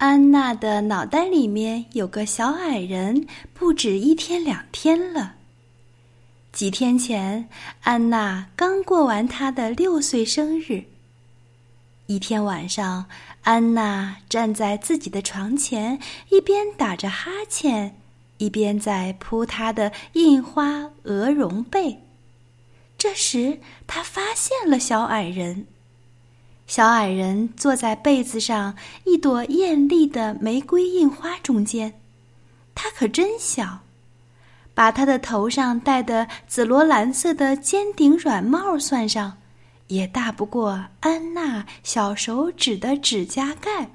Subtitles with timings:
[0.00, 5.34] 安娜的脑袋里面有个小矮人，不止一天两天了。
[6.52, 7.46] 几天前，
[7.82, 10.82] 安娜刚过完她的六岁生日。
[12.06, 13.04] 一天晚上，
[13.42, 15.98] 安娜站在自己的床前，
[16.30, 17.94] 一边打着哈欠，
[18.38, 21.98] 一边在铺她的印花鹅绒被。
[22.96, 25.66] 这时，她发现了小矮人。
[26.70, 31.94] 小矮人坐在被子上，一朵艳丽的玫瑰印花中间。
[32.76, 33.80] 他可真小。
[34.72, 39.38] 把他的头上戴的紫罗兰色的尖顶软帽算上，
[39.88, 43.90] 也大不过安娜小手指的指甲盖。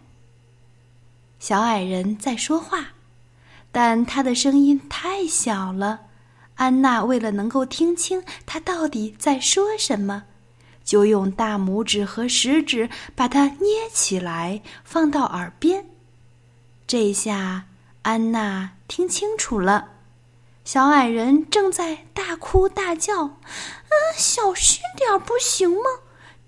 [1.39, 2.89] 小矮人在说话，
[3.71, 6.01] 但他的声音太小了，
[6.55, 10.23] 安娜为了能够听清他到底在说什么，
[10.85, 15.87] 就用大拇指和食指把它捏起来放到耳边。
[16.87, 17.65] 这下
[18.03, 19.89] 安娜听清楚了。
[20.63, 23.25] 小矮人正在大哭大叫
[23.89, 25.83] ：“啊，小心点，不行吗？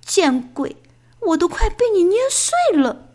[0.03, 0.77] 见鬼，
[1.19, 3.09] 我都快被你捏碎了！”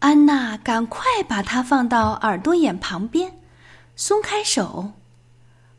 [0.00, 3.40] 安娜赶快把它放到耳朵眼旁边，
[3.96, 4.92] 松开手，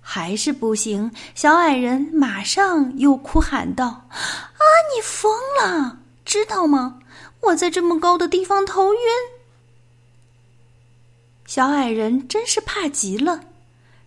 [0.10, 1.12] 还是不行。
[1.36, 4.64] 小矮人马上又哭喊道：“啊，
[4.96, 7.00] 你疯了，知道吗？
[7.42, 9.00] 我在这么高的地方头晕。”
[11.46, 13.42] 小矮人真是怕极了。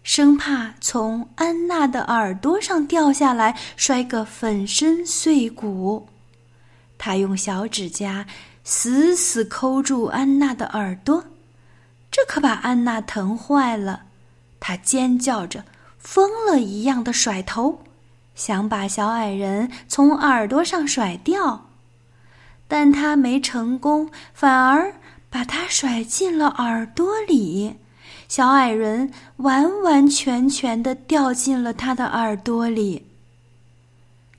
[0.03, 6.09] 生怕从安娜的耳朵上掉下来，摔个粉身碎骨。
[6.97, 8.25] 他用小指甲
[8.65, 11.23] 死死抠住安娜的耳朵，
[12.11, 14.05] 这可把安娜疼坏了。
[14.59, 15.65] 她尖叫着，
[16.01, 17.83] 疯了一样的甩头，
[18.34, 21.69] 想把小矮人从耳朵上甩掉，
[22.67, 24.93] 但他没成功，反而
[25.28, 27.77] 把他甩进了耳朵里。
[28.28, 33.06] 小矮人完完全全的掉进了他的耳朵里。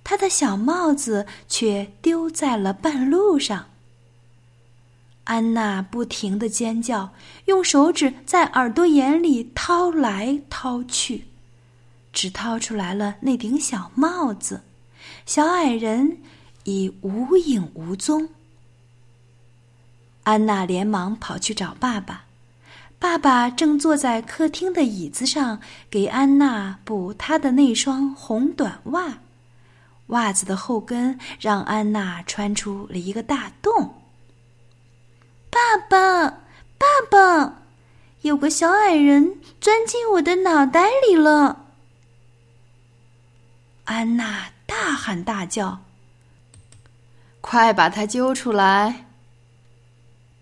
[0.03, 3.65] 他的小帽子却丢在了半路上。
[5.25, 7.11] 安娜不停的尖叫，
[7.45, 11.25] 用手指在耳朵眼里掏来掏去，
[12.13, 14.61] 只掏出来了那顶小帽子，
[15.25, 16.17] 小矮人
[16.63, 18.29] 已无影无踪。
[20.23, 22.25] 安娜连忙跑去找爸爸。
[22.99, 29.17] 爸爸正坐在客厅的椅子上，给安娜补她的那双红短袜。
[30.07, 33.95] 袜子的后跟让安娜穿出了一个大洞。
[35.49, 36.29] 爸爸，
[36.77, 37.63] 爸爸，
[38.21, 41.60] 有个小矮人钻进我的脑袋里了！
[43.91, 45.81] 安娜大喊大叫
[47.41, 49.05] ：“快把他揪出来！”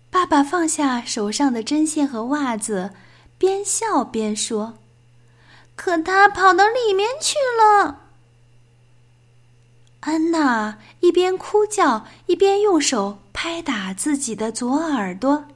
[0.08, 2.92] 爸爸放下手上的针线和袜子，
[3.36, 4.78] 边笑边说
[5.74, 8.02] ：“可他跑到里面去了。”
[10.00, 15.46] 安娜一边哭叫，一边用手拍打自己的左耳朵。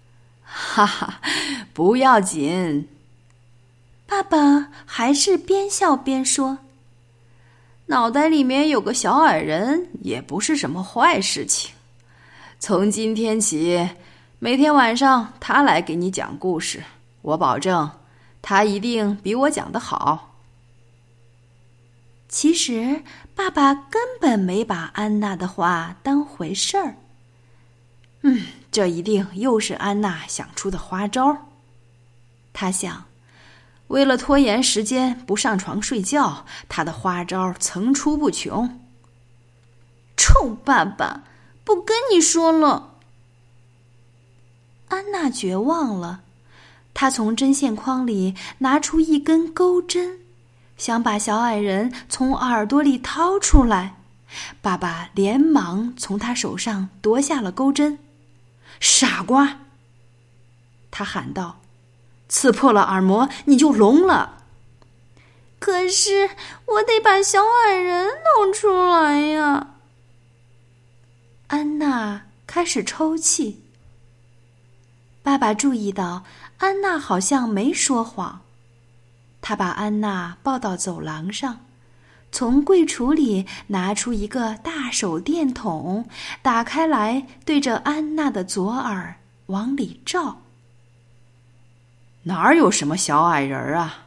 [0.42, 1.20] “哈哈，
[1.74, 2.88] 不要紧。”
[4.08, 6.58] 爸爸还是边笑边说
[7.92, 11.70] ：“脑袋里面有个小矮人，也不是什么坏事情。”
[12.58, 13.86] 从今天起，
[14.38, 16.82] 每天晚上他来给你讲故事，
[17.20, 17.90] 我保证，
[18.40, 20.38] 他一定比我讲的好。
[22.30, 23.02] 其实，
[23.34, 26.94] 爸爸根本没把安娜的话当回事儿。
[28.22, 31.36] 嗯，这一定又是安娜想出的花招。
[32.54, 33.04] 他想，
[33.92, 38.80] 为了拖延时间不上床睡觉，他的花招层出不穷。
[40.16, 41.24] 臭爸爸！
[41.62, 42.94] 不跟你说了。
[44.88, 46.22] 安娜绝望了，
[46.94, 50.20] 她从针线筐里拿出一根钩针，
[50.78, 53.96] 想把小矮人从耳朵里掏出来。
[54.62, 57.98] 爸爸连忙从他手上夺下了钩针。
[58.80, 59.58] 傻瓜！
[60.90, 61.60] 他喊道
[62.32, 64.38] ：“刺破了耳膜，你就聋了。”
[65.60, 66.30] 可是
[66.64, 69.74] 我得把小矮人弄出来呀。
[71.48, 73.60] 安娜开始抽泣。
[75.22, 76.24] 爸爸注意到
[76.56, 78.40] 安娜好像没说谎，
[79.40, 81.60] 他把安娜抱到走廊上，
[82.32, 86.08] 从柜橱里拿出一个大手电筒，
[86.40, 89.14] 打开来对着安娜的左耳
[89.46, 90.41] 往里照。
[92.24, 94.06] 哪儿有什么小矮人啊？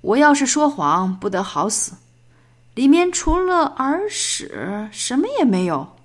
[0.00, 1.92] 我要是说谎，不得好死！
[2.74, 5.96] 里面除了耳屎，什么也没有。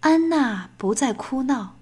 [0.00, 1.76] 安娜不再哭闹，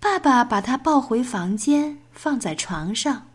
[0.00, 3.26] 爸爸把她抱回房间，放在床上，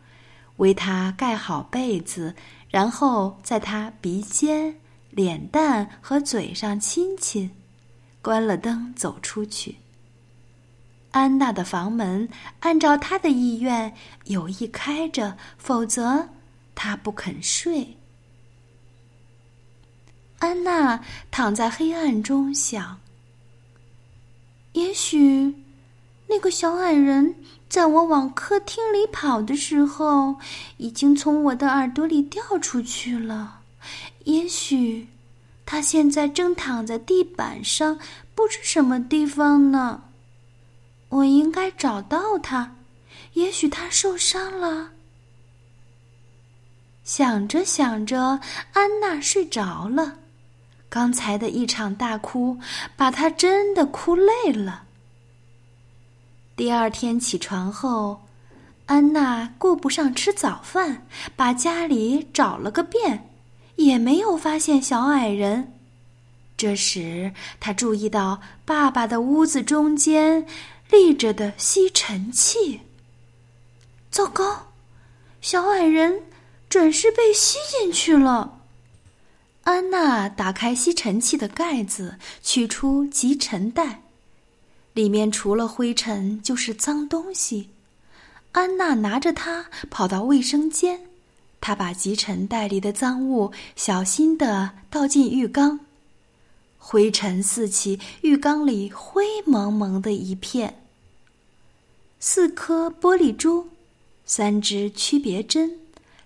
[0.57, 2.35] 为她盖好被子，
[2.69, 4.75] 然后在她鼻尖、
[5.09, 7.49] 脸蛋和嘴上亲亲，
[8.21, 9.77] 关了灯走出去。
[11.11, 12.29] 安娜的房门
[12.59, 13.94] 按照她的意愿
[14.25, 16.29] 有意开着，否则
[16.75, 17.97] 她不肯睡。
[20.39, 23.00] 安娜躺在黑暗中想
[24.73, 25.53] ：“也许
[26.27, 27.35] 那个小矮人
[27.67, 30.35] 在我往客厅里跑的时候，
[30.77, 33.59] 已经从我的耳朵里掉出去了。
[34.23, 35.07] 也许
[35.65, 38.00] 他现在正躺在地板上，
[38.33, 40.03] 不知什么地方呢。
[41.09, 42.75] 我应该找到他。
[43.33, 44.91] 也许他受伤了。”
[47.03, 48.39] 想着想着，
[48.73, 50.15] 安娜睡着了。
[50.89, 52.57] 刚才的一场大哭，
[52.95, 54.83] 把他真的哭累了。
[56.56, 58.21] 第二天起床后，
[58.88, 61.05] 安娜顾不上吃早饭，
[61.35, 63.29] 把家里找了个遍，
[63.75, 65.73] 也没有发现小矮人。
[66.57, 70.45] 这时，她注意到爸爸的屋子中间
[70.89, 72.81] 立着的吸尘器。
[74.12, 74.71] 糟糕，
[75.41, 76.24] 小矮人
[76.68, 78.62] 准是被吸进去了。
[79.63, 84.01] 安娜打开吸尘器的盖子，取出集尘袋，
[84.94, 87.69] 里面除了灰尘就是脏东西。
[88.53, 91.01] 安娜拿着它跑到卫生间，
[91.62, 95.80] 她把集尘袋里的脏物小心地倒进浴缸，
[96.79, 100.81] 灰尘四起，浴缸里灰蒙蒙的一片。
[102.19, 103.67] 四颗玻璃珠，
[104.25, 105.77] 三支区别针。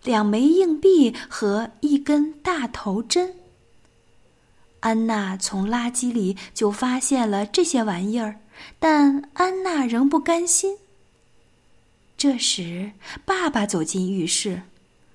[0.03, 3.35] 两枚硬币和一根大头针。
[4.81, 8.39] 安娜从垃圾里就发现了这些玩意儿，
[8.79, 10.77] 但安娜仍不甘心。
[12.17, 12.91] 这时，
[13.23, 14.63] 爸爸走进浴室。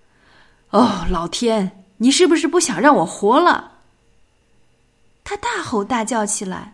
[0.71, 3.78] “哦，老天，你是不是不想让我活了？”
[5.29, 6.73] 他大吼大叫起来。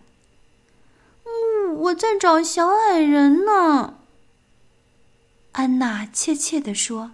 [1.26, 3.94] “嗯，我在找小矮人呢。”
[5.50, 7.10] 安娜怯怯地说。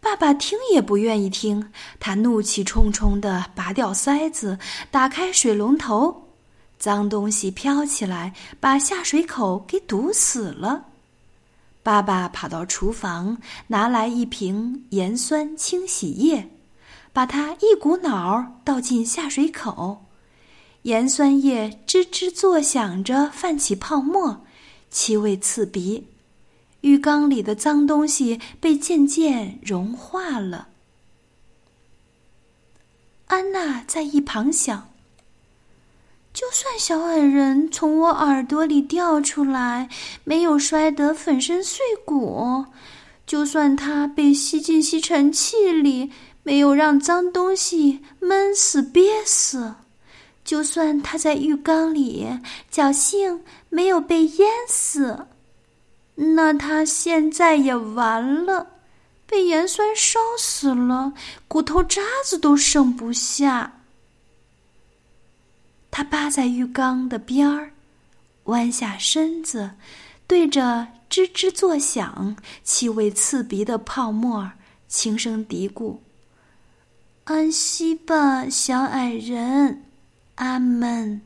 [0.00, 4.58] 爸爸听也不愿意听，他怒气冲冲地拔掉塞子，
[4.90, 6.30] 打开水龙头，
[6.76, 10.86] 脏东西飘起来，把下水口给堵死了。
[11.84, 13.38] 爸爸跑到厨房，
[13.68, 16.50] 拿来一瓶盐酸清洗液，
[17.12, 20.04] 把它一股脑倒进下水口，
[20.82, 24.44] 盐酸液吱吱作响着泛起泡沫，
[24.90, 26.08] 气味刺鼻。
[26.80, 30.68] 浴缸里的脏东西被渐渐融化了。
[33.26, 34.90] 安娜在一旁想
[36.34, 39.88] ：“就算小矮人从我耳朵里掉出来，
[40.24, 42.66] 没有摔得粉身碎骨；
[43.24, 46.10] 就算他被吸进吸尘器里，
[46.42, 49.76] 没有让脏东西闷死憋死；
[50.44, 52.28] 就算他在浴缸里
[52.70, 55.26] 侥幸没有被淹死。”
[56.14, 58.66] 那他现在也完了，
[59.26, 61.14] 被盐酸烧死了，
[61.48, 63.80] 骨头渣子都剩不下。
[65.90, 67.72] 他趴在浴缸的边儿，
[68.44, 69.70] 弯下身子，
[70.26, 74.52] 对着吱吱作响、气味刺鼻的泡沫，
[74.88, 75.96] 轻声嘀咕
[77.24, 79.84] ：“安息吧，小矮人，
[80.36, 81.22] 阿门。”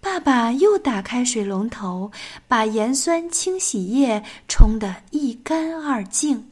[0.00, 2.12] 爸爸又打开水龙头，
[2.46, 6.48] 把盐酸清洗液冲得一干二净。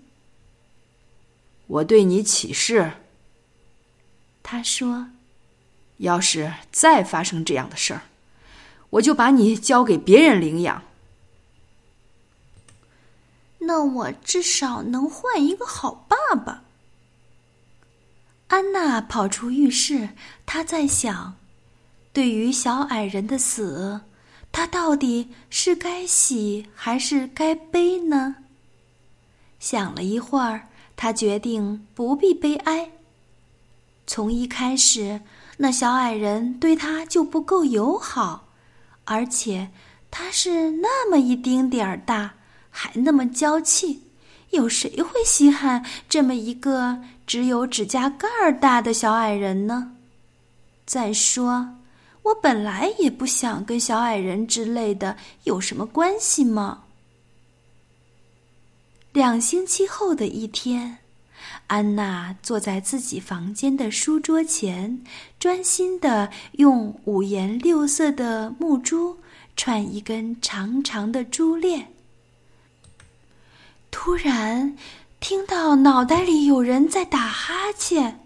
[1.68, 2.92] 我对你起誓，
[4.42, 5.06] 他说
[5.98, 8.02] ：“要是再发生这样的事儿，
[8.90, 10.82] 我就把你交给别人领养。”
[13.60, 16.64] 那我至少能换一个好爸爸。
[18.54, 20.10] 安娜跑出浴室，
[20.46, 21.34] 她在想。
[22.12, 24.00] 对于小矮人的死，
[24.52, 28.36] 她到底是该喜还是该悲呢？
[29.58, 32.88] 想了一会儿，他决定不必悲哀。
[34.06, 35.20] 从一开始，
[35.56, 38.46] 那小矮人对他就不够友好，
[39.04, 39.68] 而且
[40.12, 42.34] 他是那么一丁点儿大，
[42.70, 44.03] 还那么娇气，
[44.54, 49.92] 有谁会稀罕这么一个只有指甲盖儿大的小矮人呢？
[50.86, 51.76] 再说。
[52.22, 56.84] 我本来也不想跟小矮人之类的有什么关系嘛。
[59.12, 60.96] 两星期后的一天，
[61.66, 65.04] 安娜坐在自己房间的书桌前，
[65.38, 69.14] 专心的用五颜六色的木珠
[69.54, 71.93] 串一根长长的珠链。
[74.04, 74.76] 突然，
[75.18, 78.20] 听到脑袋里有人在打哈欠，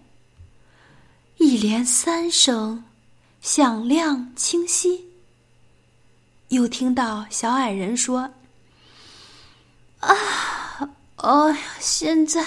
[1.37, 2.83] 一连三声，
[3.39, 5.05] 响亮清晰。
[6.49, 8.29] 又听到小矮人说
[10.03, 10.13] ：“啊，
[11.15, 12.45] 哦，现在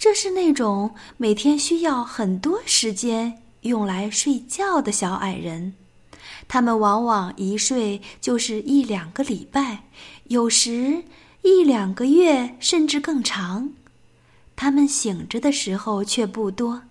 [0.00, 5.74] 这是那种每天需要很多时间用来睡觉的小矮人。
[6.52, 9.84] 他们往往一睡就是一两个礼拜，
[10.24, 11.04] 有时
[11.42, 13.70] 一两个月，甚至更长。
[14.56, 16.82] 他们醒着的时候却不多。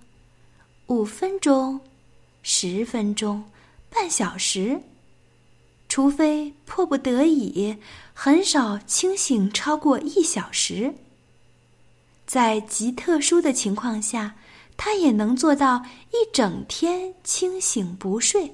[0.87, 1.81] 五分钟，
[2.41, 3.43] 十分钟，
[3.89, 4.79] 半小时，
[5.89, 7.75] 除非迫不得已，
[8.13, 10.93] 很少清醒超过一小时。
[12.25, 14.35] 在极特殊的情况下，
[14.77, 18.53] 他也能做到一整天清醒不睡。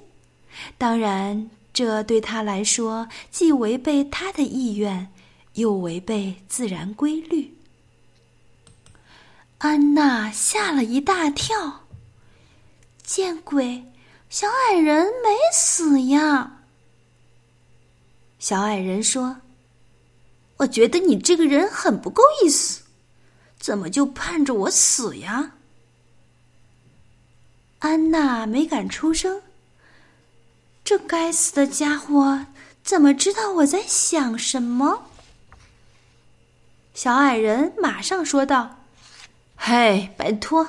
[0.78, 5.12] 当然，这对他来说既违背他的意愿，
[5.54, 7.54] 又违背自然规律。
[9.58, 11.86] 安娜吓了一大跳。
[13.02, 13.84] 见鬼！
[14.28, 16.62] 小矮人没死呀。
[18.40, 19.36] 小矮人说
[20.58, 22.82] ：“我觉得你这个人很不够意思，
[23.58, 25.52] 怎么就盼着我死呀？”
[27.78, 29.40] 安娜没敢出声。
[30.86, 32.46] 这该死的家伙
[32.84, 35.02] 怎么知道我在想什么？
[36.94, 38.84] 小矮人马上说道
[39.58, 40.64] ：“嘿，拜托！”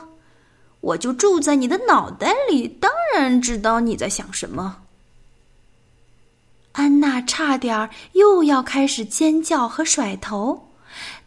[0.82, 4.82] 我就住在你的脑袋里，当然知道你在想什么。
[6.72, 10.72] 安娜差点又要开始尖叫和甩头，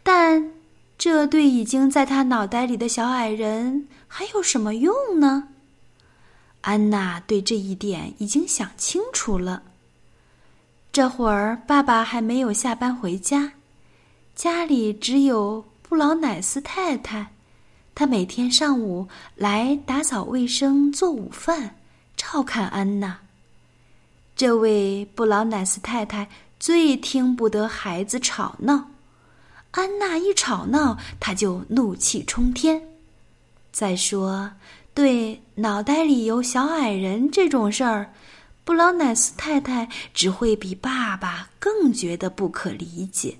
[0.03, 0.51] 但
[0.97, 5.47] 这对已经在她脑袋里的小矮人还有什么用呢？
[6.61, 9.61] 安娜对这一点已经想清楚了。
[10.91, 13.53] 这会儿爸爸还没有下班回家，
[14.35, 17.31] 家里只有布劳奈斯太太。
[17.95, 21.75] 她每天上午来打扫卫生、做午饭、
[22.15, 23.19] 照看安娜。
[24.35, 26.27] 这位布劳奈斯太太
[26.59, 28.89] 最听不得孩子吵闹，
[29.71, 32.81] 安娜一吵闹，她就怒气冲天。
[33.71, 34.51] 再说，
[34.93, 38.13] 对脑袋里有小矮人这种事儿，
[38.63, 43.37] 布劳乃斯太太只会比爸爸更觉得不可理解。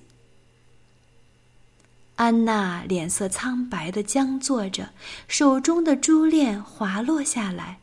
[2.16, 4.90] 安娜脸色苍白的僵坐着，
[5.28, 7.80] 手中的珠链滑落下来，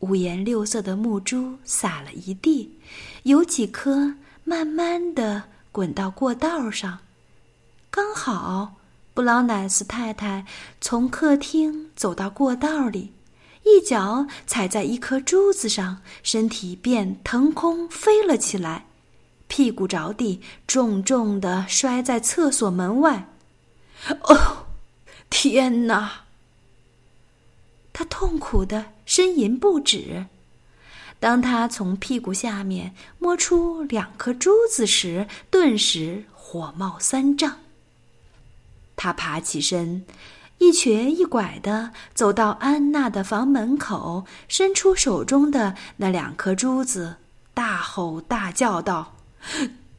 [0.00, 2.78] 五颜六色的木珠洒了一地，
[3.22, 6.98] 有几颗慢慢的滚到过道上。
[7.90, 8.74] 刚好，
[9.14, 10.44] 布劳乃斯太太
[10.80, 13.12] 从客厅走到过道里，
[13.62, 18.86] 一脚踩在一颗珠子上，身体便腾空飞了起来，
[19.46, 23.28] 屁股着地，重重的摔在厕所门外。
[24.22, 24.66] 哦，
[25.30, 26.24] 天哪！
[27.92, 30.26] 他痛苦的呻吟不止。
[31.20, 37.60] 当他从屁股下面摸出两颗珠子时，顿时火冒三丈。
[38.96, 40.04] 他爬起身，
[40.58, 47.16] 一瘸一拐的走到安娜的房门口，伸出手中的那两颗珠子，
[47.52, 49.16] 大吼大叫道。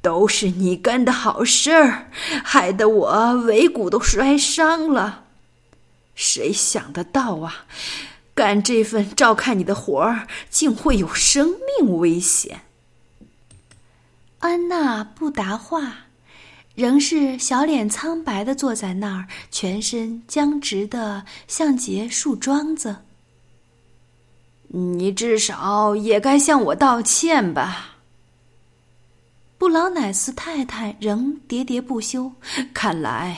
[0.01, 2.11] 都是你干的好事儿，
[2.43, 5.23] 害得我尾骨都摔伤了。
[6.13, 7.65] 谁想得到啊，
[8.35, 12.61] 干这份照看你的活儿，竟会有生命危险。
[14.39, 16.04] 安娜不答话，
[16.75, 22.97] 仍是小脸苍白的坐在那儿，全身僵直的像截树桩子。
[24.67, 27.95] 你至少也该向我道歉吧。
[29.57, 32.33] 布劳乃斯太太仍喋喋不休，
[32.73, 33.37] 看来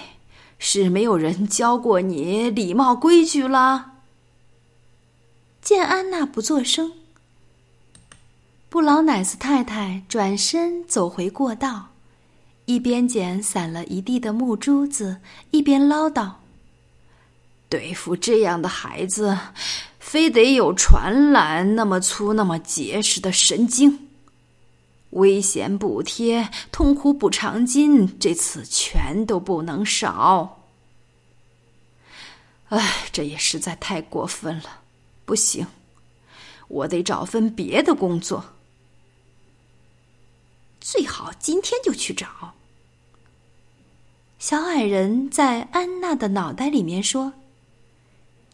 [0.58, 3.94] 是没有人教过你礼貌规矩了。
[5.62, 6.92] 见安娜不作声，
[8.68, 11.90] 布劳乃斯太太转身走回过道，
[12.68, 15.22] 一边捡散了一地的木珠子，
[15.52, 16.34] 一边唠叨
[17.70, 19.38] ：“对付这样的孩子，
[20.00, 24.10] 非得有船缆那么粗、那么结实的神经。”
[25.12, 30.66] 危险补贴、痛苦补偿金，这次全都不能少。
[32.68, 34.82] 唉，这也实在太过分了，
[35.24, 35.66] 不行，
[36.68, 38.44] 我得找份别的工作。
[40.82, 42.56] 最好今天就去找。
[44.40, 47.34] 小矮人在安娜的脑袋里面说：“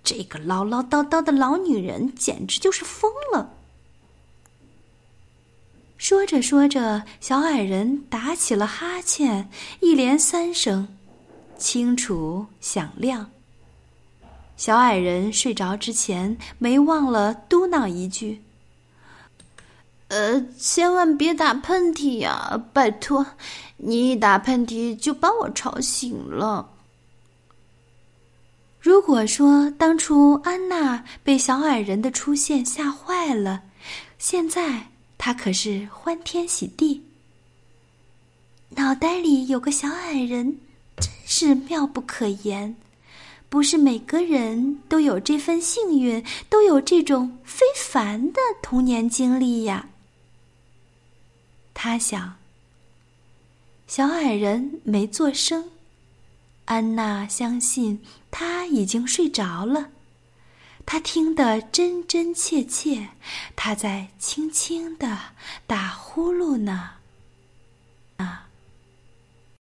[0.04, 3.54] 这个唠唠叨叨的老女人简直就是疯了。”
[5.98, 9.50] 说着说着，小矮人打起了哈欠，
[9.82, 10.88] 一连三声，
[11.58, 13.30] 清楚响亮。
[14.56, 18.42] 小矮人睡着之前，没忘了嘟囔一句
[20.13, 23.25] ：“呃，千万别打喷嚏呀，拜托！
[23.77, 26.70] 你一打喷嚏就把我吵醒了。”
[28.79, 33.63] 如果说当初安娜被小矮人的出现吓坏了，
[34.20, 34.88] 现在……
[35.17, 37.01] 她可是欢天喜地，
[38.70, 40.60] 脑袋里有个小矮人，
[40.98, 42.75] 真是妙不可言。
[43.50, 49.88] 不是每个人都有这份幸运，都有这种非凡的童年经历呀。
[51.86, 52.36] 他想，
[53.88, 55.70] 小矮人没做声，
[56.63, 59.90] 安娜相信他已经睡着了。
[60.86, 63.10] 他听得真真切切，
[63.58, 65.20] 他在轻轻的
[65.68, 66.92] 打呼噜呢。